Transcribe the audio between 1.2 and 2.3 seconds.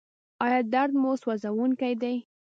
سوځونکی دی؟